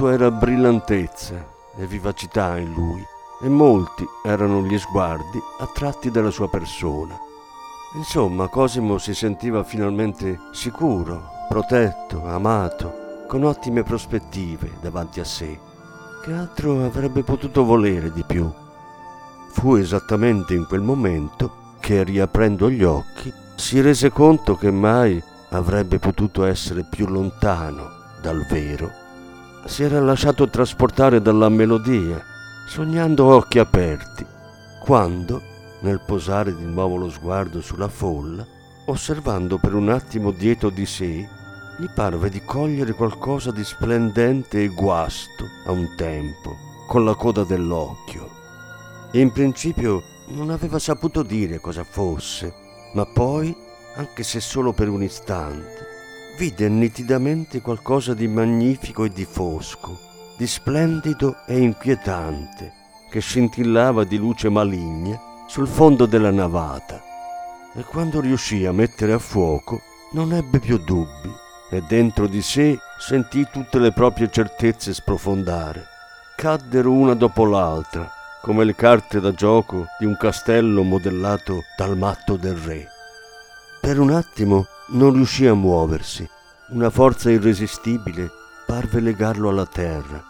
Tutto 0.00 0.14
era 0.14 0.30
brillantezza 0.30 1.34
e 1.76 1.84
vivacità 1.84 2.56
in 2.56 2.72
lui 2.72 3.04
e 3.42 3.50
molti 3.50 4.02
erano 4.24 4.62
gli 4.62 4.78
sguardi 4.78 5.38
attratti 5.58 6.10
dalla 6.10 6.30
sua 6.30 6.48
persona. 6.48 7.14
Insomma, 7.96 8.48
Cosimo 8.48 8.96
si 8.96 9.12
sentiva 9.12 9.62
finalmente 9.62 10.40
sicuro, 10.52 11.20
protetto, 11.50 12.24
amato, 12.24 13.26
con 13.28 13.44
ottime 13.44 13.82
prospettive 13.82 14.78
davanti 14.80 15.20
a 15.20 15.24
sé. 15.24 15.60
Che 16.24 16.32
altro 16.32 16.82
avrebbe 16.82 17.22
potuto 17.22 17.62
volere 17.62 18.10
di 18.10 18.24
più? 18.26 18.50
Fu 19.50 19.74
esattamente 19.74 20.54
in 20.54 20.64
quel 20.66 20.80
momento 20.80 21.74
che, 21.78 22.04
riaprendo 22.04 22.70
gli 22.70 22.84
occhi, 22.84 23.30
si 23.54 23.82
rese 23.82 24.08
conto 24.10 24.56
che 24.56 24.70
mai 24.70 25.22
avrebbe 25.50 25.98
potuto 25.98 26.46
essere 26.46 26.86
più 26.88 27.06
lontano 27.06 28.16
dal 28.22 28.46
vero. 28.48 28.99
Si 29.64 29.82
era 29.82 30.00
lasciato 30.00 30.48
trasportare 30.48 31.20
dalla 31.20 31.48
melodia 31.48 32.24
sognando 32.70 33.26
occhi 33.26 33.58
aperti, 33.58 34.24
quando, 34.80 35.42
nel 35.80 36.00
posare 36.06 36.54
di 36.54 36.64
nuovo 36.64 36.96
lo 36.96 37.10
sguardo 37.10 37.60
sulla 37.60 37.88
folla, 37.88 38.46
osservando 38.86 39.58
per 39.58 39.74
un 39.74 39.88
attimo 39.88 40.30
dietro 40.30 40.70
di 40.70 40.86
sé, 40.86 41.28
gli 41.78 41.88
parve 41.92 42.30
di 42.30 42.44
cogliere 42.44 42.92
qualcosa 42.92 43.50
di 43.50 43.64
splendente 43.64 44.62
e 44.62 44.68
guasto 44.68 45.46
a 45.66 45.72
un 45.72 45.94
tempo, 45.96 46.56
con 46.86 47.04
la 47.04 47.16
coda 47.16 47.42
dell'occhio. 47.42 48.28
In 49.12 49.32
principio 49.32 50.02
non 50.28 50.50
aveva 50.50 50.78
saputo 50.78 51.24
dire 51.24 51.58
cosa 51.58 51.82
fosse, 51.82 52.54
ma 52.94 53.04
poi, 53.04 53.52
anche 53.96 54.22
se 54.22 54.38
solo 54.38 54.72
per 54.72 54.88
un 54.88 55.02
istante, 55.02 55.89
vide 56.40 56.70
nitidamente 56.70 57.60
qualcosa 57.60 58.14
di 58.14 58.26
magnifico 58.26 59.04
e 59.04 59.10
di 59.10 59.26
fosco, 59.26 59.98
di 60.38 60.46
splendido 60.46 61.44
e 61.46 61.58
inquietante, 61.58 62.72
che 63.10 63.20
scintillava 63.20 64.04
di 64.04 64.16
luce 64.16 64.48
maligna 64.48 65.20
sul 65.46 65.68
fondo 65.68 66.06
della 66.06 66.30
navata. 66.30 66.98
E 67.74 67.82
quando 67.82 68.22
riuscì 68.22 68.64
a 68.64 68.72
mettere 68.72 69.12
a 69.12 69.18
fuoco, 69.18 69.82
non 70.12 70.32
ebbe 70.32 70.60
più 70.60 70.78
dubbi 70.78 71.30
e 71.70 71.82
dentro 71.86 72.26
di 72.26 72.40
sé 72.40 72.78
sentì 72.98 73.46
tutte 73.52 73.78
le 73.78 73.92
proprie 73.92 74.30
certezze 74.30 74.94
sprofondare. 74.94 75.84
Caddero 76.36 76.90
una 76.90 77.12
dopo 77.12 77.44
l'altra, 77.44 78.10
come 78.40 78.64
le 78.64 78.74
carte 78.74 79.20
da 79.20 79.34
gioco 79.34 79.84
di 79.98 80.06
un 80.06 80.16
castello 80.16 80.84
modellato 80.84 81.64
dal 81.76 81.98
matto 81.98 82.36
del 82.36 82.56
re. 82.56 82.86
Per 83.78 84.00
un 84.00 84.10
attimo 84.10 84.66
non 84.90 85.12
riuscì 85.12 85.46
a 85.46 85.54
muoversi, 85.54 86.28
una 86.70 86.90
forza 86.90 87.30
irresistibile 87.30 88.30
parve 88.66 89.00
legarlo 89.00 89.48
alla 89.48 89.66
terra. 89.66 90.22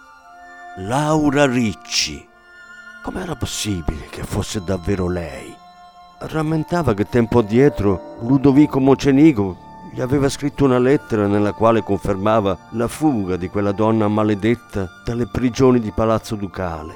Laura 0.78 1.46
Ricci! 1.46 2.26
Com'era 3.02 3.34
possibile 3.34 4.06
che 4.10 4.22
fosse 4.22 4.62
davvero 4.62 5.08
lei? 5.08 5.54
Rammentava 6.20 6.92
che 6.92 7.08
tempo 7.08 7.38
addietro 7.38 8.16
Ludovico 8.20 8.78
Mocenigo 8.78 9.68
gli 9.92 10.00
aveva 10.00 10.28
scritto 10.28 10.64
una 10.64 10.78
lettera 10.78 11.26
nella 11.26 11.52
quale 11.52 11.82
confermava 11.82 12.56
la 12.72 12.86
fuga 12.88 13.36
di 13.36 13.48
quella 13.48 13.72
donna 13.72 14.06
maledetta 14.08 14.88
dalle 15.04 15.26
prigioni 15.26 15.80
di 15.80 15.90
Palazzo 15.90 16.36
Ducale. 16.36 16.94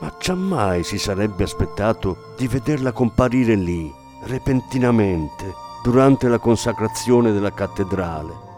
Ma 0.00 0.14
giammai 0.18 0.84
si 0.84 0.98
sarebbe 0.98 1.42
aspettato 1.42 2.34
di 2.36 2.46
vederla 2.46 2.92
comparire 2.92 3.54
lì, 3.56 3.92
repentinamente, 4.24 5.68
durante 5.82 6.28
la 6.28 6.38
consacrazione 6.38 7.32
della 7.32 7.52
cattedrale. 7.52 8.48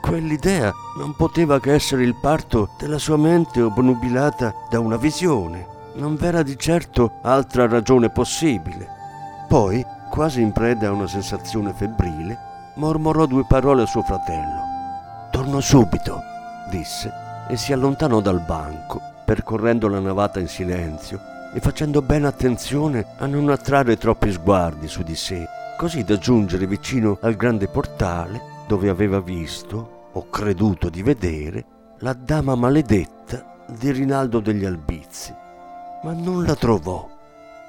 Quell'idea 0.00 0.72
non 0.96 1.14
poteva 1.14 1.60
che 1.60 1.74
essere 1.74 2.04
il 2.04 2.14
parto 2.14 2.70
della 2.78 2.98
sua 2.98 3.16
mente 3.16 3.60
obnubilata 3.60 4.54
da 4.70 4.80
una 4.80 4.96
visione. 4.96 5.66
Non 5.94 6.14
v'era 6.14 6.42
di 6.42 6.56
certo 6.56 7.18
altra 7.22 7.66
ragione 7.66 8.10
possibile. 8.10 8.88
Poi, 9.48 9.84
quasi 10.10 10.40
in 10.40 10.52
preda 10.52 10.88
a 10.88 10.92
una 10.92 11.08
sensazione 11.08 11.72
febbrile, 11.72 12.38
mormorò 12.76 13.26
due 13.26 13.44
parole 13.46 13.82
a 13.82 13.86
suo 13.86 14.02
fratello. 14.02 14.66
Torno 15.30 15.60
subito, 15.60 16.22
disse, 16.70 17.10
e 17.48 17.56
si 17.56 17.72
allontanò 17.72 18.20
dal 18.20 18.40
banco, 18.40 19.00
percorrendo 19.24 19.88
la 19.88 20.00
navata 20.00 20.38
in 20.38 20.48
silenzio 20.48 21.20
e 21.52 21.60
facendo 21.60 22.02
bene 22.02 22.26
attenzione 22.26 23.04
a 23.18 23.26
non 23.26 23.48
attrarre 23.50 23.96
troppi 23.96 24.30
sguardi 24.30 24.86
su 24.86 25.02
di 25.02 25.16
sé, 25.16 25.46
così 25.78 26.02
da 26.02 26.18
giungere 26.18 26.66
vicino 26.66 27.18
al 27.20 27.36
grande 27.36 27.68
portale 27.68 28.64
dove 28.66 28.88
aveva 28.88 29.20
visto, 29.20 30.08
o 30.10 30.28
creduto 30.28 30.88
di 30.88 31.04
vedere, 31.04 31.64
la 32.00 32.14
dama 32.14 32.56
maledetta 32.56 33.64
di 33.68 33.92
Rinaldo 33.92 34.40
degli 34.40 34.64
Albizi. 34.64 35.32
Ma 36.02 36.12
non 36.14 36.44
la 36.44 36.56
trovò. 36.56 37.08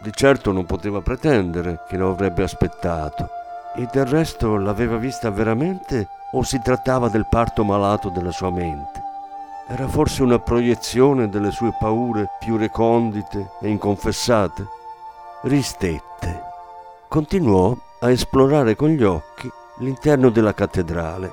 Di 0.01 0.09
certo 0.11 0.51
non 0.51 0.65
poteva 0.65 1.01
pretendere 1.01 1.83
che 1.87 1.97
lo 1.97 2.09
avrebbe 2.09 2.41
aspettato 2.41 3.29
e 3.75 3.87
del 3.91 4.07
resto 4.07 4.57
l'aveva 4.57 4.97
vista 4.97 5.29
veramente 5.29 6.07
o 6.31 6.41
si 6.41 6.59
trattava 6.63 7.09
del 7.09 7.27
parto 7.29 7.63
malato 7.63 8.09
della 8.09 8.31
sua 8.31 8.49
mente? 8.49 9.03
Era 9.67 9.87
forse 9.87 10.23
una 10.23 10.39
proiezione 10.39 11.29
delle 11.29 11.51
sue 11.51 11.75
paure 11.79 12.25
più 12.39 12.57
recondite 12.57 13.51
e 13.61 13.69
inconfessate? 13.69 14.65
Ristette. 15.43 16.41
Continuò 17.07 17.77
a 17.99 18.09
esplorare 18.11 18.75
con 18.75 18.89
gli 18.89 19.03
occhi 19.03 19.49
l'interno 19.79 20.29
della 20.29 20.53
cattedrale. 20.53 21.31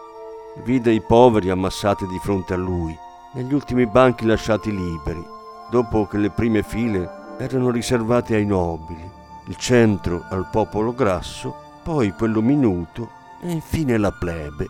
Vide 0.65 0.93
i 0.93 1.01
poveri 1.01 1.51
ammassati 1.51 2.07
di 2.07 2.19
fronte 2.19 2.55
a 2.55 2.57
lui, 2.57 2.97
negli 3.35 3.53
ultimi 3.53 3.87
banchi 3.87 4.25
lasciati 4.25 4.75
liberi, 4.75 5.25
dopo 5.71 6.07
che 6.07 6.17
le 6.17 6.31
prime 6.31 6.63
file 6.63 7.09
erano 7.39 7.71
riservate 7.71 8.35
ai 8.35 8.47
nobili, 8.47 9.09
il 9.49 9.57
centro 9.57 10.25
al 10.31 10.49
popolo 10.51 10.95
grasso 10.95 11.65
poi 11.83 12.13
quello 12.13 12.41
minuto 12.41 13.11
e 13.41 13.51
infine 13.51 13.97
la 13.97 14.11
plebe. 14.11 14.67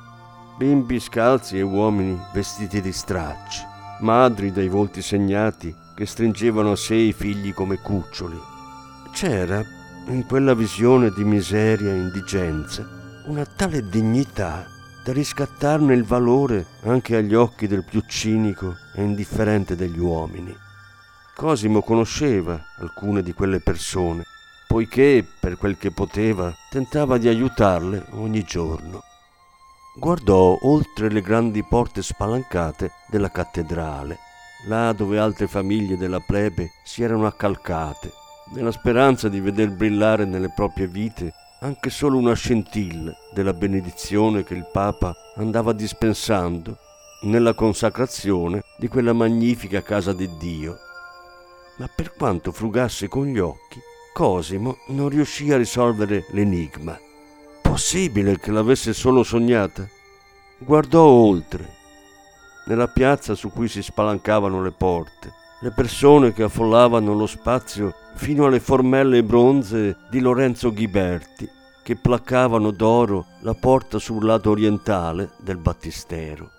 Bimbi 0.58 1.00
scalzi 1.00 1.58
e 1.58 1.62
uomini 1.62 2.18
vestiti 2.34 2.80
di 2.80 2.92
stracci, 2.92 3.64
madri 4.00 4.52
dai 4.52 4.68
volti 4.68 5.00
segnati 5.00 5.74
che 5.94 6.04
stringevano 6.04 6.72
a 6.72 6.76
sé 6.76 6.94
i 6.94 7.12
figli 7.12 7.54
come 7.54 7.80
cuccioli. 7.80 8.38
C'era, 9.12 9.62
in 10.08 10.24
quella 10.26 10.54
visione 10.54 11.10
di 11.10 11.24
miseria 11.24 11.90
e 11.92 11.96
indigenza, 11.96 12.86
una 13.26 13.44
tale 13.44 13.88
dignità 13.88 14.66
da 15.04 15.12
riscattarne 15.12 15.94
il 15.94 16.04
valore 16.04 16.66
anche 16.84 17.16
agli 17.16 17.34
occhi 17.34 17.66
del 17.66 17.84
più 17.84 18.02
cinico 18.06 18.76
e 18.94 19.02
indifferente 19.02 19.76
degli 19.76 19.98
uomini. 19.98 20.54
Cosimo 21.34 21.82
conosceva 21.82 22.60
alcune 22.78 23.22
di 23.22 23.32
quelle 23.32 23.60
persone 23.60 24.24
poiché, 24.66 25.24
per 25.40 25.56
quel 25.56 25.78
che 25.78 25.90
poteva, 25.90 26.52
tentava 26.68 27.18
di 27.18 27.28
aiutarle 27.28 28.06
ogni 28.10 28.42
giorno. 28.42 29.02
Guardò 29.94 30.58
oltre 30.60 31.10
le 31.10 31.22
grandi 31.22 31.64
porte 31.64 32.02
spalancate 32.02 32.90
della 33.08 33.30
cattedrale, 33.30 34.18
là 34.66 34.92
dove 34.92 35.18
altre 35.18 35.46
famiglie 35.46 35.96
della 35.96 36.20
plebe 36.20 36.72
si 36.84 37.02
erano 37.02 37.26
accalcate, 37.26 38.12
nella 38.54 38.72
speranza 38.72 39.28
di 39.28 39.40
veder 39.40 39.70
brillare 39.70 40.24
nelle 40.24 40.52
proprie 40.54 40.86
vite 40.86 41.32
anche 41.60 41.90
solo 41.90 42.18
una 42.18 42.34
scintilla 42.34 43.12
della 43.32 43.52
benedizione 43.52 44.44
che 44.44 44.54
il 44.54 44.68
Papa 44.70 45.14
andava 45.36 45.72
dispensando 45.72 46.78
nella 47.22 47.54
consacrazione 47.54 48.62
di 48.78 48.88
quella 48.88 49.12
magnifica 49.12 49.82
casa 49.82 50.12
di 50.12 50.28
Dio. 50.38 50.78
Ma 51.78 51.88
per 51.94 52.14
quanto 52.14 52.52
frugasse 52.52 53.08
con 53.08 53.26
gli 53.26 53.38
occhi, 53.38 53.80
Cosimo 54.12 54.78
non 54.88 55.08
riuscì 55.08 55.52
a 55.52 55.56
risolvere 55.56 56.26
l'enigma. 56.30 56.98
Possibile 57.62 58.38
che 58.38 58.50
l'avesse 58.50 58.92
solo 58.92 59.22
sognata? 59.22 59.86
Guardò 60.58 61.04
oltre, 61.04 61.74
nella 62.66 62.88
piazza 62.88 63.34
su 63.34 63.50
cui 63.50 63.68
si 63.68 63.82
spalancavano 63.82 64.62
le 64.62 64.72
porte, 64.72 65.32
le 65.60 65.70
persone 65.70 66.32
che 66.32 66.42
affollavano 66.42 67.14
lo 67.14 67.26
spazio 67.26 67.94
fino 68.14 68.46
alle 68.46 68.60
formelle 68.60 69.22
bronze 69.22 69.96
di 70.08 70.20
Lorenzo 70.20 70.72
Ghiberti, 70.72 71.48
che 71.82 71.96
placcavano 71.96 72.70
d'oro 72.70 73.26
la 73.40 73.54
porta 73.54 73.98
sul 73.98 74.24
lato 74.24 74.50
orientale 74.50 75.30
del 75.38 75.56
battistero. 75.56 76.50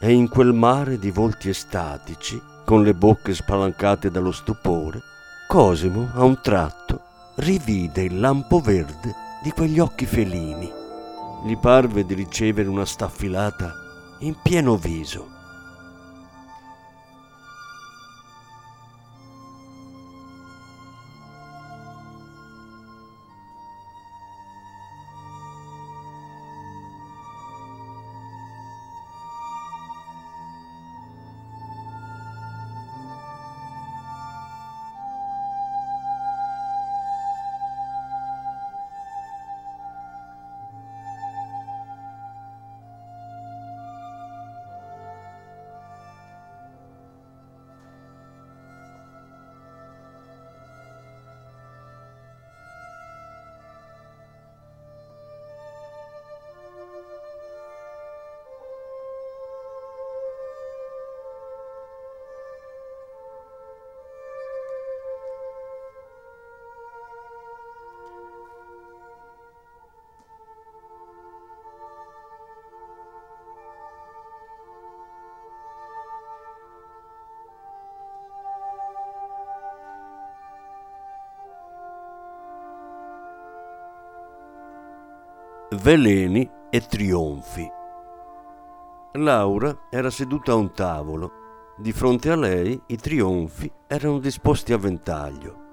E 0.00 0.12
in 0.12 0.28
quel 0.28 0.52
mare 0.52 0.98
di 0.98 1.10
volti 1.10 1.48
estatici, 1.48 2.40
con 2.64 2.82
le 2.82 2.94
bocche 2.94 3.34
spalancate 3.34 4.10
dallo 4.10 4.32
stupore, 4.32 5.00
Cosimo, 5.48 6.10
a 6.12 6.24
un 6.24 6.40
tratto, 6.42 7.00
rivide 7.36 8.02
il 8.02 8.20
lampo 8.20 8.60
verde 8.60 9.14
di 9.42 9.50
quegli 9.50 9.78
occhi 9.78 10.04
felini. 10.04 10.70
Gli 11.46 11.56
parve 11.56 12.04
di 12.04 12.12
ricevere 12.12 12.68
una 12.68 12.84
staffilata 12.84 13.72
in 14.18 14.36
pieno 14.42 14.76
viso. 14.76 15.37
Veleni 85.80 86.48
e 86.70 86.80
trionfi. 86.80 87.70
Laura 89.12 89.86
era 89.90 90.10
seduta 90.10 90.52
a 90.52 90.56
un 90.56 90.72
tavolo. 90.72 91.32
Di 91.78 91.92
fronte 91.92 92.30
a 92.30 92.36
lei 92.36 92.80
i 92.86 92.96
trionfi 92.96 93.70
erano 93.86 94.18
disposti 94.18 94.72
a 94.72 94.76
ventaglio. 94.76 95.66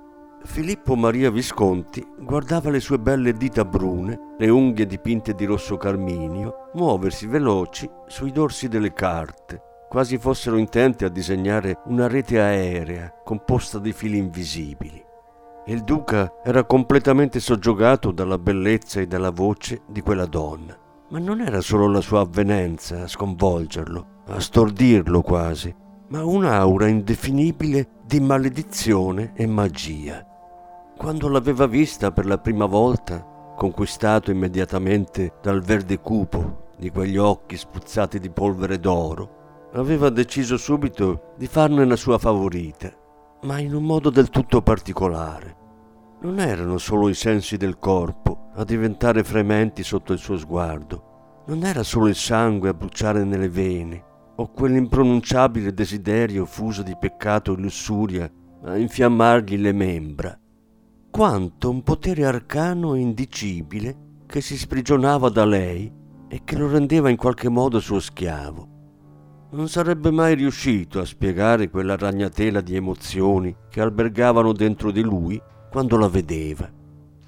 Filippo 0.44 0.96
Maria 0.96 1.32
Visconti 1.32 2.06
guardava 2.20 2.70
le 2.70 2.80
sue 2.80 3.00
belle 3.00 3.34
dita 3.34 3.66
brune, 3.66 4.36
le 4.38 4.50
unghie 4.50 4.86
dipinte 4.86 5.34
di 5.34 5.46
rosso 5.46 5.76
carminio, 5.78 6.70
muoversi 6.74 7.26
veloci 7.26 7.90
sui 8.06 8.32
dorsi 8.32 8.68
delle 8.68 8.94
carte, 8.94 9.88
quasi 9.90 10.20
fossero 10.20 10.58
intente 10.58 11.06
a 11.06 11.10
disegnare 11.10 11.80
una 11.86 12.08
rete 12.08 12.40
aerea 12.40 13.12
composta 13.24 13.80
di 13.80 13.92
fili 13.92 14.20
invisibili. 14.20 15.05
Il 15.68 15.84
duca 15.84 16.32
era 16.44 16.64
completamente 16.64 17.40
soggiogato 17.40 18.12
dalla 18.12 18.38
bellezza 18.38 19.00
e 19.00 19.08
dalla 19.08 19.32
voce 19.32 19.82
di 19.88 20.02
quella 20.02 20.28
donna, 20.28 20.78
Ma 21.10 21.18
non 21.18 21.42
era 21.42 21.60
solo 21.60 21.88
la 21.88 22.02
sua 22.02 22.20
avvenenza 22.20 23.02
a 23.02 23.08
sconvolgerlo, 23.08 24.22
a 24.28 24.40
stordirlo 24.40 25.22
quasi, 25.22 25.74
ma 26.10 26.24
un'aura 26.24 26.88
indefinibile 26.88 27.90
di 28.06 28.20
maledizione 28.20 29.34
e 29.36 29.48
magia. 29.48 30.24
Quando 30.96 31.28
l'aveva 31.30 31.66
vista 31.66 32.12
per 32.12 32.28
la 32.28 32.38
prima 32.38 32.68
volta, 32.68 33.26
conquistato 33.56 34.30
immediatamente 34.30 35.34
dal 35.42 35.62
verde 35.62 36.00
cupo 36.00 36.74
di 36.78 36.92
quegli 36.92 37.18
occhi 37.18 37.58
spruzzati 37.58 38.20
di 38.20 38.30
polvere 38.30 38.80
d'oro, 38.80 39.70
aveva 39.74 40.10
deciso 40.10 40.58
subito 40.58 41.34
di 41.38 41.48
farne 41.48 41.86
la 41.86 41.96
sua 41.96 42.20
favorita, 42.20 42.92
ma 43.46 43.60
in 43.60 43.74
un 43.76 43.84
modo 43.84 44.10
del 44.10 44.30
tutto 44.30 44.62
particolare. 44.62 45.64
Non 46.22 46.40
erano 46.40 46.78
solo 46.80 47.10
i 47.10 47.14
sensi 47.14 47.58
del 47.58 47.78
corpo 47.78 48.50
a 48.56 48.64
diventare 48.64 49.24
frementi 49.24 49.84
sotto 49.84 50.14
il 50.14 50.20
suo 50.20 50.38
sguardo, 50.38 51.44
non 51.48 51.64
era 51.64 51.84
solo 51.84 52.08
il 52.08 52.16
sangue 52.16 52.70
a 52.70 52.74
bruciare 52.74 53.24
nelle 53.24 53.50
vene, 53.50 54.04
o 54.38 54.52
quell'impronunciabile 54.52 55.74
desiderio 55.74 56.46
fuso 56.46 56.82
di 56.82 56.96
peccato 57.00 57.54
e 57.54 57.58
lussuria 57.58 58.30
a 58.64 58.78
infiammargli 58.78 59.58
le 59.58 59.72
membra, 59.72 60.40
quanto 61.12 61.70
un 61.70 61.84
potere 61.84 62.26
arcano 62.26 62.96
e 62.96 63.00
indicibile 63.00 63.98
che 64.26 64.42
si 64.42 64.58
sprigionava 64.58 65.30
da 65.30 65.46
lei 65.46 65.92
e 66.28 66.42
che 66.44 66.58
lo 66.58 66.68
rendeva 66.68 67.10
in 67.10 67.16
qualche 67.16 67.50
modo 67.50 67.80
suo 67.80 68.00
schiavo. 68.00 68.75
Non 69.56 69.70
sarebbe 69.70 70.12
mai 70.12 70.36
riuscito 70.36 71.00
a 71.00 71.06
spiegare 71.06 71.70
quella 71.70 71.96
ragnatela 71.96 72.60
di 72.60 72.76
emozioni 72.76 73.56
che 73.70 73.80
albergavano 73.80 74.52
dentro 74.52 74.92
di 74.92 75.00
lui 75.02 75.42
quando 75.72 75.96
la 75.96 76.10
vedeva. 76.10 76.70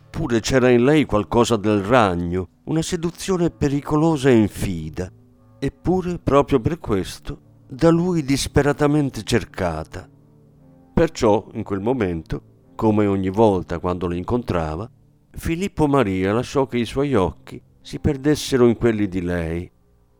Pure 0.10 0.42
c'era 0.42 0.68
in 0.68 0.84
lei 0.84 1.06
qualcosa 1.06 1.56
del 1.56 1.80
ragno, 1.80 2.50
una 2.66 2.82
seduzione 2.82 3.50
pericolosa 3.50 4.28
e 4.28 4.36
infida, 4.36 5.10
eppure 5.58 6.20
proprio 6.20 6.60
per 6.60 6.80
questo 6.80 7.40
da 7.66 7.90
lui 7.92 8.24
disperatamente 8.24 9.24
cercata. 9.24 10.06
Perciò, 10.94 11.48
in 11.54 11.64
quel 11.64 11.80
momento, 11.80 12.72
come 12.76 13.06
ogni 13.06 13.30
volta 13.30 13.80
quando 13.80 14.06
lo 14.06 14.16
incontrava, 14.16 14.92
Filippo 15.32 15.88
Maria 15.88 16.34
lasciò 16.34 16.68
che 16.68 16.78
i 16.78 16.86
suoi 16.86 17.14
occhi 17.16 17.62
si 17.80 18.00
perdessero 18.00 18.68
in 18.68 18.76
quelli 18.76 19.08
di 19.08 19.22
lei, 19.22 19.72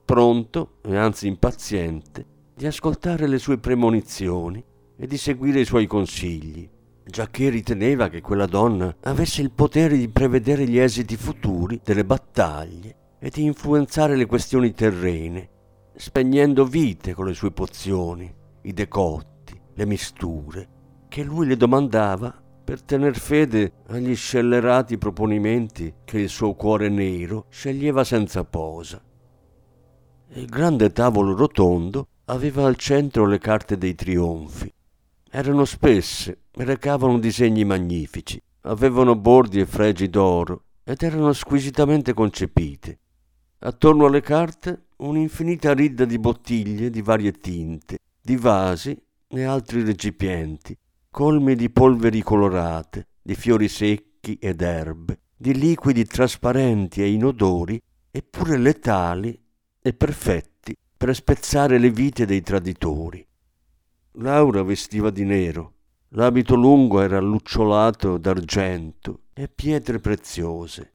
pronto 0.08 0.78
e 0.84 0.96
anzi 0.96 1.28
impaziente 1.28 2.26
di 2.56 2.66
ascoltare 2.66 3.28
le 3.28 3.38
sue 3.38 3.58
premonizioni 3.58 4.64
e 4.96 5.06
di 5.06 5.18
seguire 5.18 5.60
i 5.60 5.66
suoi 5.66 5.86
consigli, 5.86 6.68
giacché 7.04 7.50
riteneva 7.50 8.08
che 8.08 8.22
quella 8.22 8.46
donna 8.46 8.96
avesse 9.02 9.42
il 9.42 9.52
potere 9.52 9.98
di 9.98 10.08
prevedere 10.08 10.66
gli 10.66 10.78
esiti 10.80 11.18
futuri 11.18 11.82
delle 11.84 12.06
battaglie 12.06 12.96
e 13.20 13.30
di 13.30 13.44
influenzare 13.44 14.16
le 14.16 14.26
questioni 14.28 14.72
terrene, 14.72 15.50
spegnendo 15.98 16.64
vite 16.64 17.14
con 17.14 17.26
le 17.26 17.34
sue 17.34 17.52
pozioni, 17.52 18.34
i 18.62 18.72
decotti, 18.72 19.60
le 19.74 19.86
misture, 19.86 20.70
che 21.10 21.22
lui 21.22 21.48
le 21.48 21.58
domandava 21.58 22.34
per 22.64 22.82
tener 22.82 23.18
fede 23.18 23.74
agli 23.88 24.16
scellerati 24.16 24.98
proponimenti 24.98 25.96
che 26.06 26.20
il 26.20 26.30
suo 26.30 26.54
cuore 26.54 26.88
nero 26.88 27.48
sceglieva 27.50 28.06
senza 28.06 28.46
posa. 28.46 29.02
Il 30.32 30.46
grande 30.46 30.92
tavolo 30.92 31.34
rotondo 31.34 32.08
aveva 32.26 32.66
al 32.66 32.76
centro 32.76 33.26
le 33.26 33.38
carte 33.38 33.78
dei 33.78 33.96
trionfi. 33.96 34.72
Erano 35.32 35.64
spesse 35.64 36.42
recavano 36.52 37.18
disegni 37.18 37.64
magnifici, 37.64 38.42
avevano 38.62 39.16
bordi 39.16 39.62
e 39.62 39.66
fregi 39.66 40.10
d'oro 40.10 40.64
ed 40.84 41.02
erano 41.02 41.32
squisitamente 41.32 42.14
concepite. 42.14 43.00
Attorno 43.60 44.06
alle 44.06 44.20
carte 44.22 44.88
un'infinita 44.98 45.74
ridda 45.74 46.04
di 46.04 46.20
bottiglie 46.20 46.90
di 46.90 47.02
varie 47.02 47.32
tinte, 47.32 48.00
di 48.22 48.36
vasi 48.36 48.96
e 49.30 49.44
altri 49.44 49.82
recipienti, 49.84 50.78
colmi 51.10 51.56
di 51.56 51.70
polveri 51.70 52.22
colorate, 52.22 53.08
di 53.22 53.34
fiori 53.34 53.70
secchi 53.70 54.36
ed 54.36 54.62
erbe, 54.62 55.20
di 55.38 55.54
liquidi 55.54 56.04
trasparenti 56.04 57.02
e 57.02 57.12
inodori, 57.12 57.82
eppure 58.12 58.58
letali 58.58 59.46
e 59.88 59.94
perfetti 59.94 60.76
per 60.98 61.16
spezzare 61.16 61.78
le 61.78 61.90
vite 61.90 62.26
dei 62.26 62.42
traditori. 62.42 63.26
Laura 64.20 64.64
vestiva 64.64 65.10
di 65.10 65.24
nero, 65.24 65.74
l'abito 66.10 66.56
lungo 66.56 67.02
era 67.02 67.20
lucciolato 67.20 68.18
d'argento 68.18 69.22
e 69.34 69.48
pietre 69.48 70.00
preziose 70.00 70.92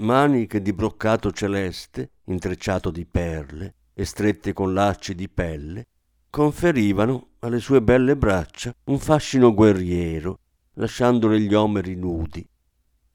maniche 0.00 0.62
di 0.62 0.72
broccato 0.72 1.30
celeste, 1.30 2.10
intrecciato 2.24 2.90
di 2.90 3.04
perle 3.06 3.74
e 3.94 4.04
strette 4.04 4.52
con 4.52 4.72
lacci 4.72 5.14
di 5.14 5.28
pelle, 5.28 5.86
conferivano 6.30 7.32
alle 7.40 7.58
sue 7.58 7.82
belle 7.82 8.16
braccia 8.16 8.74
un 8.84 8.98
fascino 8.98 9.52
guerriero, 9.52 10.38
lasciandole 10.74 11.40
gli 11.40 11.54
omeri 11.54 11.96
nudi. 11.96 12.46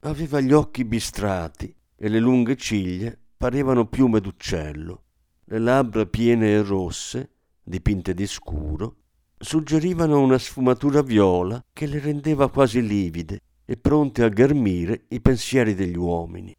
Aveva 0.02 0.40
gli 0.40 0.52
occhi 0.52 0.86
bistrati 0.86 1.74
e 1.96 2.10
le 2.10 2.20
lunghe 2.20 2.56
ciglia 2.56 3.16
parevano 3.38 3.88
piume 3.88 4.20
d'uccello. 4.20 5.04
Le 5.46 5.60
labbra 5.60 6.06
piene 6.06 6.52
e 6.52 6.62
rosse, 6.62 7.30
dipinte 7.64 8.14
di 8.14 8.28
scuro, 8.28 8.96
suggerivano 9.38 10.20
una 10.20 10.38
sfumatura 10.38 11.02
viola 11.02 11.64
che 11.72 11.86
le 11.86 12.00
rendeva 12.00 12.50
quasi 12.50 12.86
livide 12.86 13.40
e 13.66 13.78
pronte 13.78 14.24
a 14.24 14.30
ghermire 14.30 15.06
i 15.10 15.22
pensieri 15.22 15.74
degli 15.74 15.98
uomini 15.98 16.56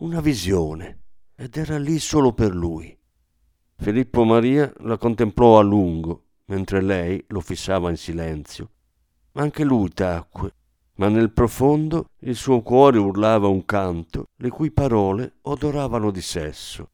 una 0.00 0.20
visione 0.20 0.98
ed 1.34 1.56
era 1.56 1.78
lì 1.78 1.98
solo 1.98 2.32
per 2.32 2.54
lui. 2.54 2.96
Filippo 3.76 4.24
Maria 4.24 4.72
la 4.78 4.96
contemplò 4.96 5.58
a 5.58 5.62
lungo 5.62 6.24
mentre 6.46 6.80
lei 6.80 7.22
lo 7.28 7.40
fissava 7.40 7.90
in 7.90 7.96
silenzio. 7.96 8.70
Anche 9.32 9.62
lui 9.62 9.90
tacque, 9.90 10.54
ma 10.94 11.08
nel 11.08 11.32
profondo 11.32 12.06
il 12.20 12.34
suo 12.34 12.62
cuore 12.62 12.98
urlava 12.98 13.48
un 13.48 13.64
canto 13.64 14.28
le 14.36 14.48
cui 14.48 14.70
parole 14.70 15.34
odoravano 15.42 16.10
di 16.10 16.22
sesso. 16.22 16.90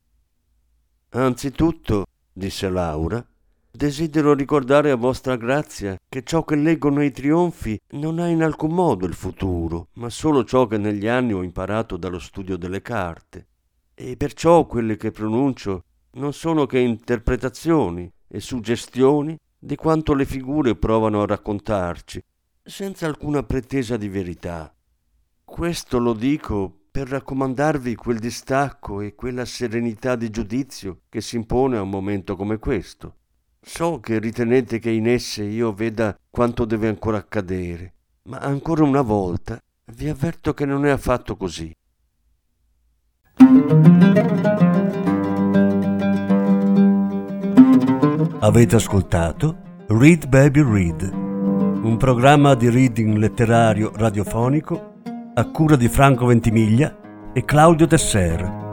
Anzitutto, 1.17 2.05
disse 2.31 2.69
Laura, 2.69 3.27
desidero 3.71 4.35
ricordare 4.35 4.91
a 4.91 4.97
vostra 4.97 5.37
grazia 5.37 5.99
che 6.07 6.23
ciò 6.23 6.45
che 6.45 6.57
leggo 6.57 6.91
nei 6.91 7.11
trionfi 7.11 7.81
non 7.93 8.19
ha 8.19 8.27
in 8.27 8.43
alcun 8.43 8.75
modo 8.75 9.07
il 9.07 9.15
futuro, 9.15 9.89
ma 9.95 10.11
solo 10.11 10.45
ciò 10.45 10.67
che 10.67 10.77
negli 10.77 11.07
anni 11.07 11.33
ho 11.33 11.43
imparato 11.43 11.97
dallo 11.97 12.19
studio 12.19 12.59
delle 12.59 12.83
carte. 12.83 13.47
E 13.95 14.19
perciò 14.19 14.67
quelle 14.67 14.99
che 14.99 15.11
pronuncio 15.11 15.85
non 16.13 16.35
sono 16.35 16.67
che 16.67 16.81
interpretazioni 16.81 18.13
e 18.29 18.39
suggestioni 18.39 19.39
di 19.59 19.75
quanto 19.75 20.13
le 20.13 20.27
figure 20.27 20.77
provano 20.77 21.23
a 21.23 21.27
raccontarci, 21.27 22.23
senza 22.63 23.07
alcuna 23.07 23.43
pretesa 23.43 23.97
di 23.97 24.09
verità. 24.09 24.71
Questo 25.43 25.99
lo 25.99 26.13
dico 26.13 26.81
per 26.97 27.09
raccomandarvi 27.09 27.95
quel 27.95 28.19
distacco 28.19 29.03
e 29.03 29.15
quella 29.15 29.45
serenità 29.45 30.17
di 30.17 30.31
giudizio 30.31 31.01
che 31.11 31.21
si 31.21 31.37
impone 31.37 31.77
a 31.77 31.83
un 31.83 31.91
momento 31.91 32.37
come 32.37 32.57
questo. 32.57 33.17
So 33.61 34.01
che 34.01 34.19
ritenete 34.19 34.79
che 34.79 34.89
in 34.89 35.07
esse 35.07 35.43
io 35.45 35.75
veda 35.75 36.19
quanto 36.31 36.65
deve 36.65 36.89
ancora 36.89 37.19
accadere, 37.19 37.93
ma 38.23 38.39
ancora 38.39 38.83
una 38.83 39.03
volta 39.03 39.63
vi 39.93 40.09
avverto 40.09 40.55
che 40.55 40.65
non 40.65 40.87
è 40.87 40.91
affatto 40.91 41.37
così. 41.37 41.71
Avete 48.39 48.75
ascoltato 48.75 49.85
Read 49.89 50.29
Baby 50.29 50.63
Read, 50.63 51.03
un 51.13 51.97
programma 51.99 52.55
di 52.55 52.71
reading 52.71 53.19
letterario 53.19 53.93
radiofonico 53.95 54.95
a 55.39 55.45
cura 55.51 55.77
di 55.77 55.89
Franco 55.89 56.25
Ventimiglia 56.25 56.97
e 57.35 57.45
Claudio 57.45 57.87
Tesser. 57.87 58.73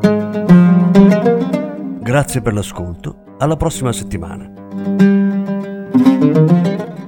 Grazie 1.99 2.41
per 2.41 2.53
l'ascolto, 2.53 3.35
alla 3.39 3.57
prossima 3.57 3.91
settimana. 3.91 4.49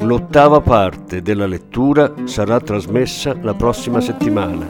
L'ottava 0.02 0.60
parte 0.60 1.22
della 1.22 1.46
lettura 1.46 2.12
sarà 2.26 2.60
trasmessa 2.60 3.34
la 3.42 3.54
prossima 3.54 4.02
settimana. 4.02 4.68